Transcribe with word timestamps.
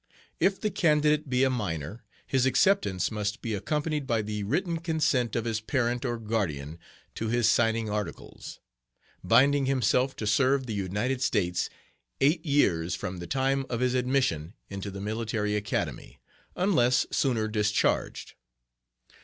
If 0.39 0.59
the 0.59 0.71
candidate 0.71 1.29
be 1.29 1.43
a 1.43 1.49
minor, 1.51 2.03
his 2.25 2.47
acceptance 2.47 3.11
must 3.11 3.39
be 3.39 3.53
accompanied 3.53 4.07
by 4.07 4.23
the 4.23 4.41
written 4.41 4.77
consent 4.79 5.35
of 5.35 5.45
his 5.45 5.61
parent 5.61 6.05
or 6.05 6.17
guardian 6.17 6.79
to 7.13 7.27
his 7.27 7.47
signing 7.47 7.87
articles, 7.87 8.59
binding 9.23 9.67
himself 9.67 10.15
to 10.15 10.25
serve 10.25 10.65
the 10.65 10.73
United 10.73 11.21
States 11.21 11.69
eight 12.19 12.43
years 12.43 12.95
from 12.95 13.17
the 13.17 13.27
time 13.27 13.63
of 13.69 13.79
his 13.79 13.93
admission 13.93 14.55
into 14.71 14.89
the 14.89 15.01
Military 15.01 15.55
Academy, 15.55 16.19
unless 16.55 17.05
sooner 17.11 17.47
discharged. 17.47 18.33